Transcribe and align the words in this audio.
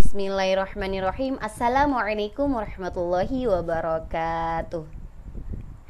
Bismillahirrahmanirrahim 0.00 1.36
Assalamualaikum 1.44 2.56
warahmatullahi 2.56 3.44
wabarakatuh 3.44 4.88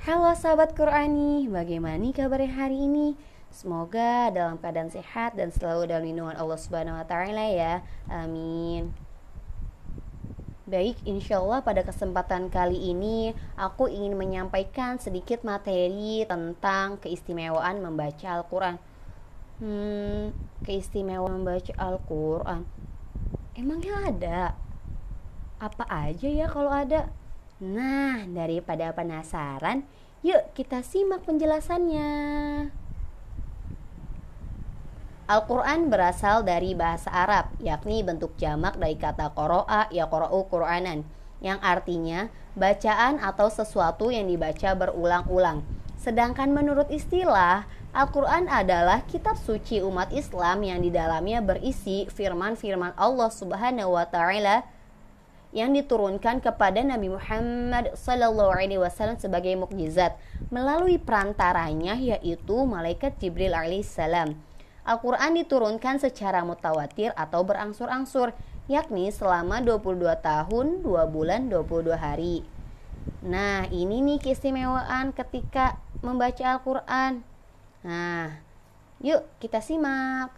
Halo 0.03 0.35
sahabat 0.35 0.75
Qurani 0.75 1.47
Bagaimana 1.47 2.11
kabar 2.11 2.43
hari 2.43 2.91
ini? 2.91 3.15
Semoga 3.55 4.35
dalam 4.35 4.59
keadaan 4.59 4.91
sehat 4.91 5.39
dan 5.39 5.55
selalu 5.55 5.95
dalam 5.95 6.11
lindungan 6.11 6.35
Allah 6.35 6.59
Subhanahu 6.59 6.99
wa 6.99 7.07
taala 7.07 7.55
ya. 7.55 7.87
Amin. 8.11 8.91
Baik, 10.67 10.99
insya 11.07 11.39
Allah 11.39 11.63
pada 11.63 11.87
kesempatan 11.87 12.51
kali 12.51 12.91
ini 12.91 13.31
aku 13.55 13.87
ingin 13.87 14.19
menyampaikan 14.19 14.99
sedikit 14.99 15.47
materi 15.47 16.27
tentang 16.27 16.99
keistimewaan 16.99 17.79
membaca 17.79 18.43
Al-Quran. 18.43 18.75
Hmm, 19.63 20.35
keistimewaan 20.67 21.47
membaca 21.47 21.71
Al-Quran 21.79 22.80
Emangnya 23.61 24.09
ada? 24.09 24.41
Apa 25.61 25.85
aja 25.85 26.25
ya 26.25 26.49
kalau 26.49 26.73
ada? 26.73 27.13
Nah, 27.61 28.25
daripada 28.25 28.89
penasaran, 28.97 29.85
yuk 30.25 30.57
kita 30.57 30.81
simak 30.81 31.29
penjelasannya. 31.29 32.09
Al-Quran 35.29 35.93
berasal 35.93 36.41
dari 36.41 36.73
bahasa 36.73 37.13
Arab, 37.13 37.53
yakni 37.61 38.01
bentuk 38.01 38.33
jamak 38.41 38.81
dari 38.81 38.97
kata 38.97 39.37
koro'a 39.37 39.93
ya 39.93 40.09
kora'u 40.09 40.49
Qur'anan, 40.49 41.05
yang 41.45 41.61
artinya 41.61 42.33
bacaan 42.57 43.21
atau 43.21 43.53
sesuatu 43.53 44.09
yang 44.09 44.25
dibaca 44.25 44.73
berulang-ulang. 44.73 45.61
Sedangkan 46.01 46.49
menurut 46.57 46.89
istilah, 46.89 47.69
Al-Quran 47.93 48.49
adalah 48.49 49.05
kitab 49.05 49.37
suci 49.37 49.85
umat 49.85 50.09
Islam 50.17 50.65
yang 50.65 50.81
di 50.81 50.89
dalamnya 50.89 51.45
berisi 51.45 52.09
firman-firman 52.09 52.97
Allah 52.97 53.29
Subhanahu 53.29 54.01
wa 54.01 54.09
Ta'ala 54.09 54.65
yang 55.53 55.77
diturunkan 55.77 56.41
kepada 56.41 56.81
Nabi 56.81 57.13
Muhammad 57.13 57.93
Sallallahu 57.93 58.49
Alaihi 58.49 58.81
Wasallam 58.81 59.21
sebagai 59.21 59.53
mukjizat 59.61 60.17
melalui 60.49 60.97
perantaranya 60.97 61.99
yaitu 62.01 62.65
malaikat 62.65 63.21
Jibril 63.21 63.53
alaihissalam. 63.53 64.41
Al-Quran 64.89 65.37
diturunkan 65.37 66.01
secara 66.01 66.41
mutawatir 66.49 67.13
atau 67.13 67.45
berangsur-angsur, 67.45 68.33
yakni 68.73 69.13
selama 69.13 69.61
22 69.61 70.17
tahun, 70.25 70.81
2 70.81 71.13
bulan, 71.13 71.53
22 71.53 71.93
hari. 71.93 72.41
Nah, 73.21 73.69
ini 73.69 74.01
nih 74.01 74.19
keistimewaan 74.23 75.13
ketika 75.13 75.77
membaca 76.01 76.45
Al-Quran. 76.45 77.25
Nah, 77.85 78.41
yuk 79.01 79.25
kita 79.41 79.61
simak. 79.65 80.33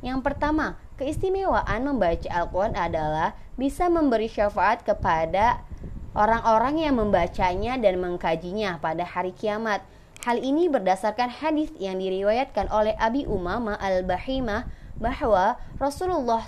Yang 0.00 0.22
pertama, 0.22 0.78
keistimewaan 0.96 1.82
membaca 1.82 2.28
Al-Quran 2.30 2.78
adalah 2.78 3.34
bisa 3.58 3.90
memberi 3.90 4.30
syafaat 4.30 4.86
kepada 4.86 5.66
orang-orang 6.14 6.86
yang 6.86 6.96
membacanya 6.96 7.74
dan 7.76 7.98
mengkajinya 7.98 8.78
pada 8.78 9.02
hari 9.02 9.34
kiamat. 9.34 9.82
Hal 10.26 10.42
ini 10.42 10.66
berdasarkan 10.66 11.30
hadis 11.30 11.70
yang 11.78 12.02
diriwayatkan 12.02 12.70
oleh 12.74 12.94
Abi 12.98 13.22
Umama 13.26 13.78
Al-Bahimah 13.78 14.66
bahwa 14.98 15.54
Rasulullah 15.78 16.42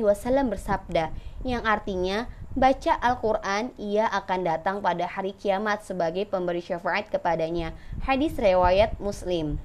Wasallam 0.00 0.48
bersabda, 0.48 1.12
yang 1.44 1.68
artinya 1.68 2.32
baca 2.54 2.94
Al-Quran, 3.02 3.74
ia 3.76 4.06
akan 4.06 4.40
datang 4.46 4.76
pada 4.78 5.10
hari 5.10 5.34
kiamat 5.34 5.82
sebagai 5.82 6.22
pemberi 6.26 6.62
syafaat 6.62 7.10
kepadanya. 7.10 7.74
Hadis 8.06 8.38
riwayat 8.38 8.94
Muslim. 9.02 9.58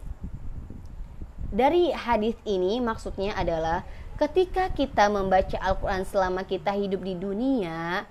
Dari 1.50 1.90
hadis 1.94 2.38
ini 2.46 2.78
maksudnya 2.78 3.34
adalah 3.34 3.82
ketika 4.22 4.70
kita 4.74 5.10
membaca 5.10 5.58
Al-Quran 5.58 6.06
selama 6.06 6.46
kita 6.46 6.74
hidup 6.78 7.02
di 7.02 7.18
dunia, 7.18 8.06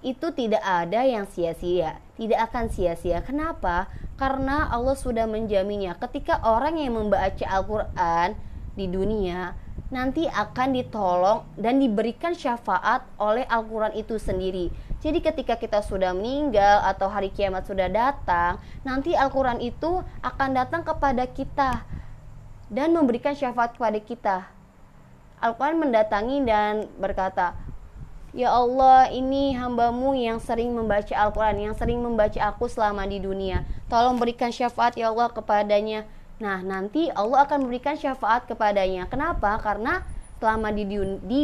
itu 0.00 0.32
tidak 0.32 0.64
ada 0.64 1.04
yang 1.04 1.28
sia-sia, 1.28 2.00
tidak 2.16 2.50
akan 2.50 2.72
sia-sia. 2.72 3.20
Kenapa? 3.20 3.86
Karena 4.16 4.72
Allah 4.72 4.96
sudah 4.96 5.28
menjaminnya. 5.28 5.92
Ketika 6.00 6.40
orang 6.40 6.80
yang 6.80 6.96
membaca 6.96 7.44
Al-Quran 7.44 8.32
di 8.74 8.86
dunia, 8.88 9.54
nanti 9.90 10.30
akan 10.30 10.70
ditolong 10.70 11.42
dan 11.58 11.82
diberikan 11.82 12.30
syafaat 12.30 13.02
oleh 13.18 13.42
Al-Quran 13.50 13.92
itu 13.98 14.16
sendiri. 14.16 14.70
Jadi 15.02 15.18
ketika 15.18 15.58
kita 15.58 15.82
sudah 15.82 16.14
meninggal 16.14 16.86
atau 16.86 17.10
hari 17.10 17.34
kiamat 17.34 17.66
sudah 17.66 17.90
datang, 17.90 18.62
nanti 18.86 19.18
Al-Quran 19.18 19.58
itu 19.58 20.00
akan 20.22 20.50
datang 20.54 20.86
kepada 20.86 21.26
kita 21.26 21.82
dan 22.70 22.94
memberikan 22.94 23.34
syafaat 23.34 23.74
kepada 23.74 23.98
kita. 23.98 24.36
Al-Quran 25.42 25.82
mendatangi 25.82 26.38
dan 26.46 26.86
berkata, 27.00 27.58
Ya 28.30 28.54
Allah, 28.54 29.10
ini 29.10 29.58
hambamu 29.58 30.14
yang 30.14 30.38
sering 30.38 30.70
membaca 30.70 31.10
Al-Quran, 31.18 31.66
yang 31.66 31.74
sering 31.74 31.98
membaca 31.98 32.38
aku 32.46 32.70
selama 32.70 33.02
di 33.02 33.18
dunia. 33.18 33.66
Tolong 33.90 34.22
berikan 34.22 34.54
syafaat 34.54 34.94
ya 34.94 35.10
Allah 35.10 35.34
kepadanya 35.34 36.06
Nah, 36.40 36.64
nanti 36.64 37.12
Allah 37.12 37.44
akan 37.44 37.68
memberikan 37.68 38.00
syafaat 38.00 38.48
kepadanya. 38.48 39.04
Kenapa? 39.12 39.60
Karena 39.60 40.00
selama 40.40 40.72
di, 40.72 40.88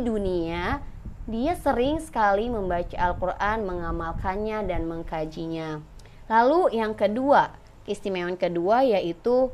dunia 0.01 0.81
dia 1.27 1.53
sering 1.59 2.01
sekali 2.01 2.49
membaca 2.49 2.97
Al-Quran, 2.97 3.67
mengamalkannya, 3.69 4.65
dan 4.65 4.89
mengkajinya. 4.89 5.85
Lalu 6.33 6.81
yang 6.81 6.97
kedua, 6.97 7.53
keistimewaan 7.85 8.39
kedua 8.41 8.87
yaitu 8.87 9.53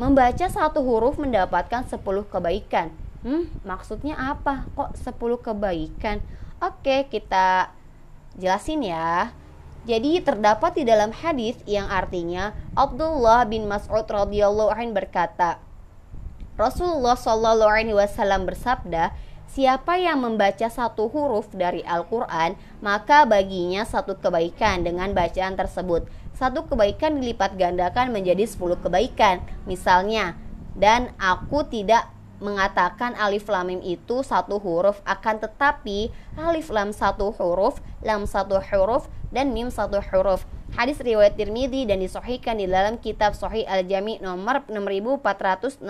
membaca 0.00 0.46
satu 0.48 0.80
huruf 0.80 1.20
mendapatkan 1.20 1.84
10 1.84 2.00
kebaikan. 2.30 2.88
Hmm, 3.22 3.46
maksudnya 3.62 4.16
apa? 4.16 4.66
Kok 4.74 4.96
10 4.96 5.38
kebaikan? 5.42 6.24
Oke, 6.62 7.10
kita 7.10 7.74
jelasin 8.38 8.86
ya. 8.86 9.34
Jadi 9.82 10.22
terdapat 10.22 10.78
di 10.78 10.86
dalam 10.86 11.10
hadis 11.10 11.58
yang 11.66 11.90
artinya 11.90 12.54
Abdullah 12.78 13.42
bin 13.50 13.66
Mas'ud 13.66 14.06
radhiyallahu 14.06 14.70
anhu 14.70 14.94
berkata, 14.94 15.58
Rasulullah 16.54 17.18
shallallahu 17.18 17.66
alaihi 17.66 17.96
wasallam 17.98 18.46
bersabda, 18.46 19.10
Siapa 19.52 20.00
yang 20.00 20.24
membaca 20.24 20.64
satu 20.64 21.12
huruf 21.12 21.52
dari 21.52 21.84
Al-Quran, 21.84 22.56
maka 22.80 23.28
baginya 23.28 23.84
satu 23.84 24.16
kebaikan 24.16 24.80
dengan 24.80 25.12
bacaan 25.12 25.60
tersebut. 25.60 26.08
Satu 26.32 26.64
kebaikan 26.64 27.20
dilipat 27.20 27.60
gandakan 27.60 28.16
menjadi 28.16 28.48
sepuluh 28.48 28.80
kebaikan. 28.80 29.44
Misalnya, 29.68 30.40
dan 30.72 31.12
aku 31.20 31.68
tidak 31.68 32.08
mengatakan 32.42 33.14
alif 33.14 33.46
lam 33.46 33.70
mim 33.70 33.80
itu 33.80 34.26
satu 34.26 34.58
huruf 34.58 34.98
akan 35.06 35.38
tetapi 35.38 36.10
alif 36.34 36.68
lam 36.74 36.90
satu 36.90 37.30
huruf, 37.38 37.78
lam 38.02 38.26
satu 38.26 38.58
huruf 38.58 39.06
dan 39.30 39.54
mim 39.54 39.70
satu 39.70 40.02
huruf. 40.02 40.42
Hadis 40.74 40.98
riwayat 40.98 41.38
Tirmidzi 41.38 41.86
dan 41.86 42.02
disahihkan 42.02 42.58
di 42.58 42.66
dalam 42.66 42.98
kitab 42.98 43.36
Sahih 43.38 43.68
Al-Jami 43.68 44.18
nomor 44.24 44.64
6469. 44.66 45.84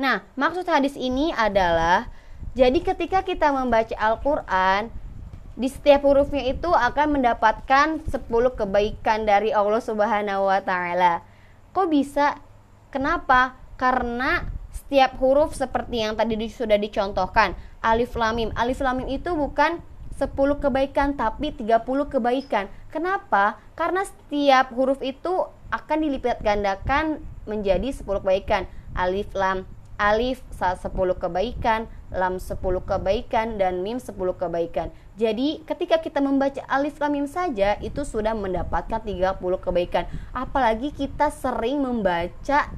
Nah, 0.00 0.24
maksud 0.34 0.64
hadis 0.66 0.96
ini 0.96 1.30
adalah 1.30 2.08
jadi 2.56 2.80
ketika 2.80 3.22
kita 3.22 3.52
membaca 3.52 3.94
Al-Qur'an 3.94 4.88
di 5.54 5.70
setiap 5.70 6.02
hurufnya 6.02 6.42
itu 6.50 6.66
akan 6.66 7.20
mendapatkan 7.20 8.02
10 8.10 8.58
kebaikan 8.58 9.22
dari 9.22 9.54
Allah 9.54 9.78
Subhanahu 9.78 10.50
wa 10.50 10.58
taala. 10.64 11.22
Kok 11.70 11.88
bisa? 11.90 12.42
Kenapa? 12.90 13.58
Karena 13.74 14.53
setiap 14.74 15.14
huruf 15.22 15.54
seperti 15.54 16.02
yang 16.02 16.18
tadi 16.18 16.34
sudah 16.50 16.74
dicontohkan. 16.74 17.54
Alif 17.78 18.18
lamim. 18.18 18.50
Alif 18.58 18.82
lamim 18.82 19.06
itu 19.06 19.30
bukan 19.30 19.78
10 20.18 20.34
kebaikan 20.58 21.14
tapi 21.14 21.54
30 21.54 22.10
kebaikan. 22.10 22.66
Kenapa? 22.90 23.62
Karena 23.78 24.02
setiap 24.02 24.74
huruf 24.74 24.98
itu 25.02 25.46
akan 25.70 25.98
dilipat 26.02 26.42
gandakan 26.42 27.22
menjadi 27.46 27.94
10 27.94 28.22
kebaikan. 28.22 28.66
Alif 28.98 29.30
lam. 29.34 29.66
Alif 29.94 30.42
10 30.58 30.90
kebaikan 31.22 31.86
lam 32.10 32.42
10 32.42 32.58
kebaikan 32.82 33.58
dan 33.58 33.82
mim 33.82 34.02
10 34.02 34.14
kebaikan. 34.34 34.90
Jadi 35.14 35.62
ketika 35.62 36.02
kita 36.02 36.18
membaca 36.18 36.62
alif 36.66 36.98
lam 36.98 37.14
mim 37.14 37.26
saja 37.30 37.78
itu 37.78 38.02
sudah 38.02 38.34
mendapatkan 38.34 39.02
30 39.02 39.38
kebaikan. 39.38 40.10
Apalagi 40.34 40.90
kita 40.90 41.30
sering 41.30 41.82
membaca 41.82 42.70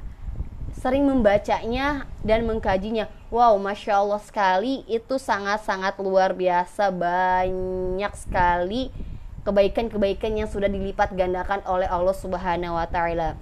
sering 0.86 1.02
membacanya 1.02 2.06
dan 2.22 2.46
mengkajinya. 2.46 3.10
Wow, 3.34 3.58
masya 3.58 4.06
Allah 4.06 4.22
sekali, 4.22 4.86
itu 4.86 5.18
sangat-sangat 5.18 5.98
luar 5.98 6.30
biasa, 6.30 6.94
banyak 6.94 8.14
sekali 8.14 8.94
kebaikan-kebaikan 9.42 10.38
yang 10.38 10.46
sudah 10.46 10.70
dilipat 10.70 11.10
gandakan 11.18 11.58
oleh 11.66 11.90
Allah 11.90 12.14
Subhanahu 12.14 12.78
wa 12.78 12.86
Ta'ala. 12.86 13.34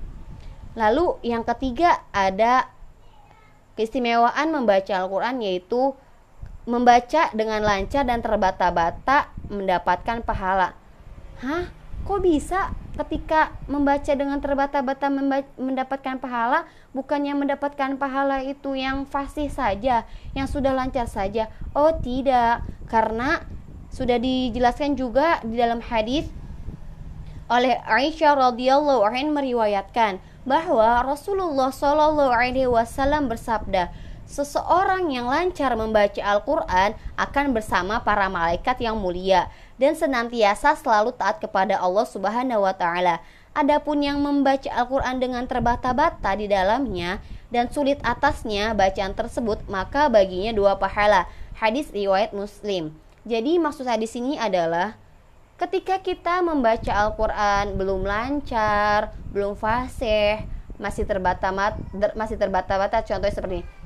Lalu, 0.72 1.20
yang 1.20 1.44
ketiga, 1.44 2.00
ada 2.16 2.72
keistimewaan 3.76 4.48
membaca 4.48 4.96
Al-Quran, 4.96 5.44
yaitu 5.44 5.92
membaca 6.64 7.28
dengan 7.36 7.60
lancar 7.60 8.08
dan 8.08 8.24
terbata-bata 8.24 9.28
mendapatkan 9.52 10.24
pahala. 10.24 10.72
Hah? 11.44 11.68
Kok 12.08 12.24
bisa? 12.24 12.72
Ketika 12.94 13.50
membaca 13.66 14.12
dengan 14.14 14.38
terbata-bata 14.38 15.10
mendapatkan 15.58 16.16
pahala 16.22 16.62
bukannya 16.94 17.34
mendapatkan 17.34 17.98
pahala 17.98 18.46
itu 18.46 18.78
yang 18.78 19.02
fasih 19.02 19.50
saja 19.50 20.06
yang 20.32 20.46
sudah 20.46 20.70
lancar 20.70 21.10
saja. 21.10 21.50
Oh 21.74 21.90
tidak. 21.98 22.62
Karena 22.86 23.42
sudah 23.90 24.18
dijelaskan 24.22 24.94
juga 24.94 25.42
di 25.42 25.58
dalam 25.58 25.82
hadis 25.82 26.30
oleh 27.50 27.76
Aisyah 27.84 28.54
radhiyallahu 28.54 29.04
anha 29.04 29.28
meriwayatkan 29.28 30.22
bahwa 30.48 31.04
Rasulullah 31.04 31.72
Shallallahu 31.72 32.32
alaihi 32.32 32.68
wasallam 32.68 33.28
bersabda 33.28 33.92
Seseorang 34.24 35.12
yang 35.12 35.28
lancar 35.28 35.76
membaca 35.76 36.16
Al-Quran 36.24 36.96
akan 37.20 37.46
bersama 37.52 38.00
para 38.00 38.32
malaikat 38.32 38.80
yang 38.80 38.96
mulia 38.96 39.52
dan 39.76 39.92
senantiasa 39.92 40.72
selalu 40.80 41.12
taat 41.12 41.44
kepada 41.44 41.76
Allah 41.76 42.08
Subhanahu 42.08 42.64
wa 42.64 42.72
Ta'ala. 42.72 43.20
Adapun 43.52 44.00
yang 44.00 44.18
membaca 44.24 44.66
Al-Quran 44.72 45.20
dengan 45.20 45.44
terbata-bata 45.44 46.34
di 46.40 46.48
dalamnya 46.48 47.20
dan 47.52 47.68
sulit 47.68 48.00
atasnya 48.00 48.72
bacaan 48.72 49.12
tersebut, 49.12 49.62
maka 49.68 50.08
baginya 50.08 50.56
dua 50.56 50.80
pahala. 50.80 51.28
Hadis 51.60 51.92
riwayat 51.92 52.32
Muslim. 52.34 52.96
Jadi 53.28 53.60
maksud 53.60 53.86
hadis 53.86 54.16
ini 54.16 54.40
adalah 54.40 54.96
ketika 55.60 56.00
kita 56.00 56.40
membaca 56.40 56.90
Al-Quran 56.90 57.76
belum 57.76 58.08
lancar, 58.08 59.14
belum 59.30 59.54
fasih, 59.54 60.42
masih 60.80 61.04
terbata-bata, 61.06 61.78
masih 62.18 62.40
terbata-bata 62.40 63.04
contohnya 63.06 63.30
seperti 63.30 63.62
ini 63.62 63.73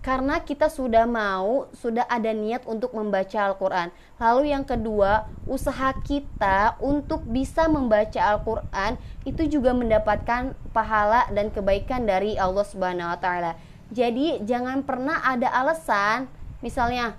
karena 0.00 0.40
kita 0.40 0.72
sudah 0.72 1.04
mau, 1.04 1.68
sudah 1.76 2.08
ada 2.08 2.32
niat 2.32 2.64
untuk 2.64 2.96
membaca 2.96 3.36
Al-Quran. 3.36 3.92
Lalu 4.16 4.56
yang 4.56 4.64
kedua, 4.64 5.28
usaha 5.44 5.92
kita 6.00 6.80
untuk 6.80 7.20
bisa 7.28 7.68
membaca 7.68 8.16
Al-Quran 8.16 8.96
itu 9.28 9.44
juga 9.60 9.76
mendapatkan 9.76 10.56
pahala 10.72 11.28
dan 11.36 11.52
kebaikan 11.52 12.08
dari 12.08 12.40
Allah 12.40 12.64
Subhanahu 12.64 13.12
Wa 13.12 13.18
Taala. 13.20 13.52
Jadi 13.92 14.40
jangan 14.48 14.80
pernah 14.88 15.20
ada 15.20 15.52
alasan, 15.52 16.32
misalnya 16.64 17.12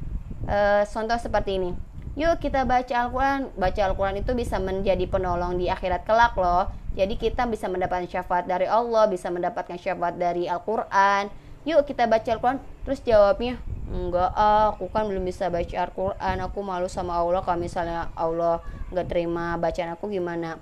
e, 0.49 0.81
contoh 0.89 1.21
seperti 1.21 1.61
ini. 1.61 1.71
Yuk 2.17 2.41
kita 2.41 2.65
baca 2.65 2.95
Al-Quran. 2.97 3.53
Baca 3.61 3.81
Al-Quran 3.93 4.25
itu 4.25 4.33
bisa 4.33 4.57
menjadi 4.57 5.05
penolong 5.05 5.61
di 5.61 5.69
akhirat 5.69 6.01
kelak 6.01 6.33
loh. 6.33 6.73
Jadi 6.97 7.13
kita 7.13 7.45
bisa 7.45 7.69
mendapatkan 7.69 8.09
syafaat 8.09 8.49
dari 8.49 8.65
Allah, 8.65 9.05
bisa 9.05 9.29
mendapatkan 9.29 9.77
syafaat 9.77 10.17
dari 10.17 10.49
Al-Quran 10.49 11.50
yuk 11.67 11.85
kita 11.85 12.09
baca 12.09 12.25
Al-Quran 12.25 12.59
terus 12.83 12.99
jawabnya 13.05 13.61
enggak 13.91 14.31
ah, 14.33 14.73
aku 14.73 14.87
kan 14.89 15.05
belum 15.05 15.21
bisa 15.25 15.51
baca 15.51 15.75
Al-Quran 15.87 16.37
aku 16.41 16.59
malu 16.63 16.87
sama 16.87 17.19
Allah 17.19 17.43
kalau 17.43 17.59
misalnya 17.59 18.09
Allah 18.17 18.63
nggak 18.89 19.07
terima 19.07 19.59
bacaan 19.59 19.93
aku 19.93 20.09
gimana 20.09 20.57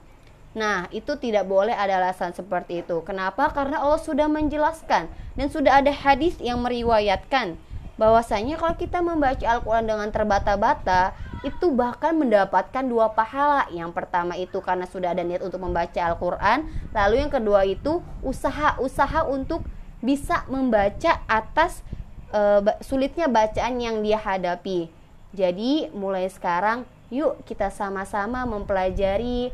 Nah, 0.50 0.90
itu 0.90 1.13
tidak 1.22 1.46
boleh 1.46 1.78
ada 1.78 2.01
alasan 2.01 2.34
seperti 2.34 2.81
itu. 2.81 3.06
Kenapa? 3.06 3.54
Karena 3.54 3.86
Allah 3.86 4.01
sudah 4.01 4.25
menjelaskan 4.25 5.06
dan 5.38 5.48
sudah 5.48 5.78
ada 5.78 5.94
hadis 5.94 6.42
yang 6.42 6.57
meriwayatkan 6.66 7.54
bahwasanya 8.01 8.57
kalau 8.57 8.74
kita 8.74 9.04
membaca 9.04 9.46
Al-Quran 9.46 9.86
dengan 9.86 10.10
terbata-bata, 10.10 11.13
itu 11.46 11.72
bahkan 11.72 12.16
mendapatkan 12.18 12.84
dua 12.88 13.13
pahala. 13.13 13.69
Yang 13.69 13.92
pertama 13.94 14.34
itu 14.40 14.57
karena 14.63 14.90
sudah 14.90 15.13
ada 15.13 15.22
niat 15.22 15.46
untuk 15.46 15.62
membaca 15.62 16.00
Al-Quran, 16.01 16.66
lalu 16.98 17.16
yang 17.22 17.31
kedua 17.31 17.68
itu 17.68 18.01
usaha-usaha 18.25 19.30
untuk 19.30 19.62
bisa 20.00 20.48
membaca 20.48 21.19
atas 21.28 21.84
uh, 22.31 22.63
sulitnya 22.80 23.28
bacaan 23.28 23.80
yang 23.80 24.00
dia 24.00 24.19
hadapi. 24.19 24.88
Jadi 25.36 25.92
mulai 25.94 26.25
sekarang 26.31 26.88
yuk 27.10 27.42
kita 27.46 27.69
sama-sama 27.74 28.46
mempelajari 28.46 29.51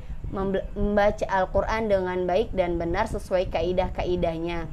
membaca 0.75 1.25
Al-Quran 1.29 1.87
dengan 1.87 2.17
baik 2.27 2.51
dan 2.51 2.75
benar 2.75 3.07
sesuai 3.07 3.47
kaidah-kaidahnya. 3.53 4.67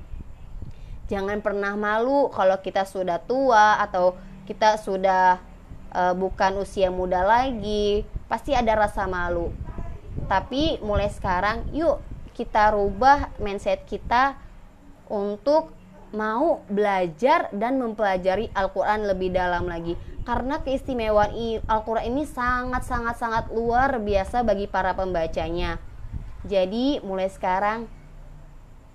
Jangan 1.13 1.45
pernah 1.45 1.77
malu 1.77 2.33
kalau 2.33 2.57
kita 2.65 2.89
sudah 2.89 3.21
tua 3.21 3.79
atau 3.79 4.17
kita 4.49 4.81
sudah 4.81 5.39
uh, 5.93 6.15
bukan 6.17 6.65
usia 6.65 6.89
muda 6.89 7.23
lagi, 7.23 8.03
pasti 8.27 8.57
ada 8.57 8.75
rasa 8.75 9.05
malu. 9.05 9.53
Tapi 10.27 10.81
mulai 10.81 11.13
sekarang 11.13 11.69
yuk 11.71 12.01
kita 12.33 12.73
rubah 12.73 13.29
mindset 13.37 13.85
kita 13.85 14.41
untuk 15.13 15.77
mau 16.17 16.65
belajar 16.73 17.53
dan 17.53 17.77
mempelajari 17.77 18.49
Al-Quran 18.57 19.05
lebih 19.05 19.37
dalam 19.37 19.69
lagi. 19.69 19.97
Karena 20.25 20.65
keistimewaan 20.65 21.35
Al-Quran 21.69 22.09
ini 22.09 22.25
sangat-sangat-sangat 22.25 23.53
luar 23.53 24.01
biasa 24.01 24.41
bagi 24.41 24.71
para 24.71 24.97
pembacanya. 24.97 25.77
Jadi 26.49 27.05
mulai 27.05 27.29
sekarang 27.29 27.87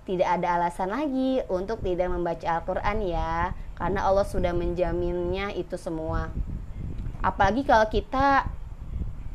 tidak 0.08 0.40
ada 0.40 0.56
alasan 0.56 0.88
lagi 0.88 1.44
untuk 1.52 1.84
tidak 1.84 2.08
membaca 2.08 2.48
Al-Quran 2.48 2.98
ya. 3.06 3.52
Karena 3.76 4.08
Allah 4.08 4.26
sudah 4.26 4.50
menjaminnya 4.56 5.54
itu 5.54 5.78
semua. 5.78 6.32
Apalagi 7.22 7.62
kalau 7.62 7.86
kita 7.86 8.48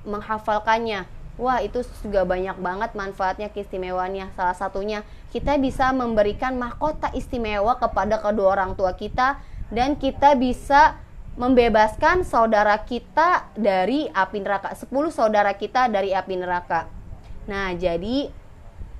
menghafalkannya. 0.03 1.07
Wah 1.33 1.65
itu 1.65 1.81
juga 2.05 2.25
banyak 2.25 2.57
banget 2.61 2.93
manfaatnya 2.93 3.49
keistimewaannya. 3.49 4.33
Salah 4.37 4.53
satunya 4.53 5.01
kita 5.33 5.57
bisa 5.57 5.89
memberikan 5.89 6.53
mahkota 6.61 7.09
istimewa 7.17 7.81
kepada 7.81 8.21
kedua 8.21 8.53
orang 8.53 8.77
tua 8.77 8.93
kita 8.93 9.41
Dan 9.73 9.97
kita 9.97 10.37
bisa 10.37 11.01
membebaskan 11.33 12.21
saudara 12.21 12.77
kita 12.85 13.49
dari 13.57 14.05
api 14.13 14.37
neraka 14.45 14.77
10 14.77 14.85
saudara 15.09 15.57
kita 15.57 15.89
dari 15.89 16.13
api 16.13 16.37
neraka. 16.37 16.85
Nah 17.49 17.73
jadi 17.73 18.29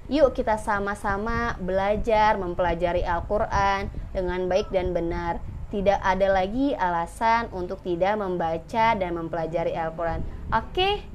yuk 0.09 0.33
kita 0.33 0.57
sama-sama 0.57 1.53
belajar 1.61 2.41
mempelajari 2.41 3.05
Al-Quran 3.05 3.93
dengan 4.17 4.49
baik 4.49 4.73
dan 4.73 4.97
benar. 4.97 5.37
Tidak 5.69 6.01
ada 6.01 6.27
lagi 6.29 6.73
alasan 6.73 7.53
untuk 7.53 7.85
tidak 7.85 8.17
membaca 8.17 8.97
dan 8.97 9.13
mempelajari 9.13 9.73
Al-Quran. 9.77 10.21
Oke, 10.53 11.05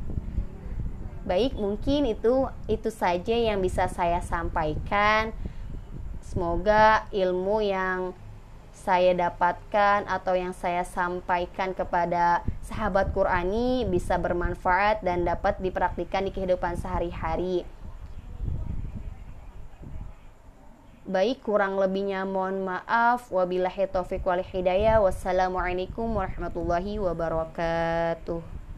Baik, 1.29 1.61
mungkin 1.61 2.09
itu 2.09 2.49
itu 2.73 2.89
saja 2.89 3.37
yang 3.37 3.61
bisa 3.61 3.85
saya 3.93 4.25
sampaikan. 4.25 5.37
Semoga 6.25 7.05
ilmu 7.13 7.61
yang 7.61 8.17
saya 8.73 9.13
dapatkan 9.13 10.09
atau 10.09 10.33
yang 10.33 10.57
saya 10.57 10.89
sampaikan 10.89 11.77
kepada 11.77 12.41
sahabat 12.65 13.13
Qurani 13.13 13.85
bisa 13.85 14.17
bermanfaat 14.17 15.05
dan 15.05 15.29
dapat 15.29 15.61
dipraktikkan 15.61 16.25
di 16.25 16.33
kehidupan 16.33 16.81
sehari-hari. 16.81 17.69
Baik, 21.05 21.45
kurang 21.45 21.77
lebihnya 21.77 22.25
mohon 22.25 22.65
maaf. 22.65 23.29
Wabillahi 23.29 23.85
taufiq 23.93 24.25
wal 24.25 24.41
hidayah. 24.41 25.05
Wassalamualaikum 25.05 26.09
warahmatullahi 26.09 26.97
wabarakatuh. 26.97 28.58